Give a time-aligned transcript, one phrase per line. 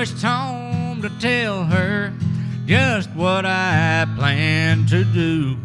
[0.00, 2.10] rushed home to tell her
[2.64, 5.58] just what I planned to do.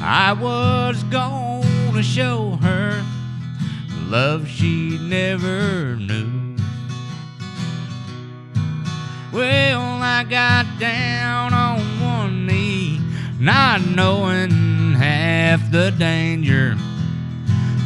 [0.00, 3.04] I was gonna show her
[3.90, 6.56] the love she never knew.
[9.30, 12.98] Well, I got down on one knee,
[13.38, 16.78] not knowing half the danger.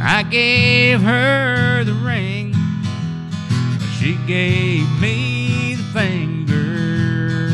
[0.00, 2.51] I gave her the ring
[4.02, 7.52] she gave me the finger.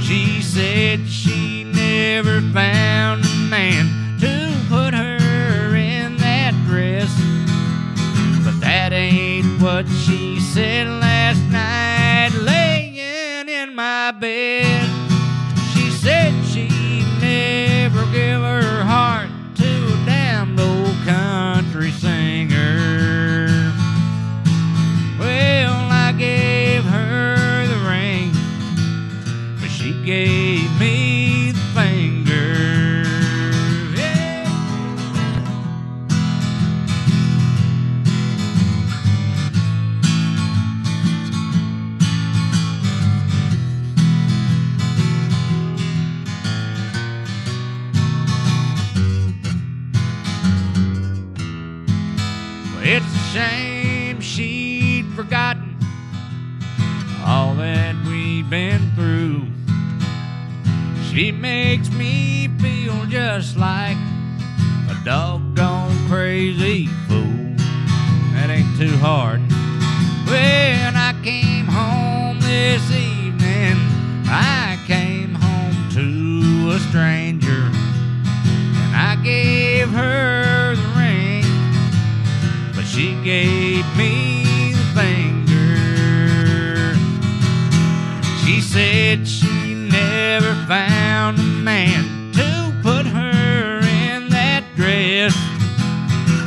[0.00, 7.14] She said she never found a man to put her in that dress.
[8.42, 10.86] But that ain't what she said
[30.10, 33.04] gave me the finger.
[33.96, 34.42] Yeah.
[52.74, 55.76] Well, It's a shame she'd forgotten
[57.24, 59.59] all that we've been through.
[61.12, 63.96] She makes me feel just like
[64.88, 67.56] a doggone crazy fool.
[68.32, 69.40] That ain't too hard.
[70.30, 73.76] When I came home this evening,
[74.26, 77.68] I came home to a stranger.
[78.78, 81.44] And I gave her the ring,
[82.72, 86.94] but she gave me the finger.
[88.44, 89.59] She said she
[91.86, 95.34] to put her in that dress.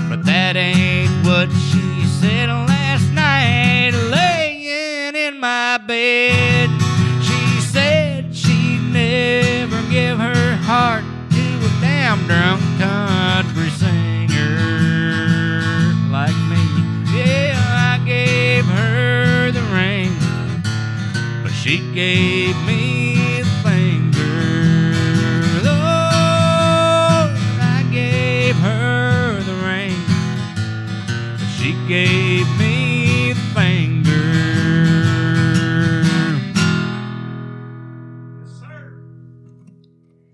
[0.10, 6.70] But that ain't what she said last night, laying in my bed.
[7.24, 14.54] She said she'd never give her heart to a damn drunk country singer
[16.12, 16.64] like me.
[17.16, 17.56] Yeah,
[17.94, 20.12] I gave her the ring,
[21.44, 22.93] but she gave me
[31.94, 32.73] gave me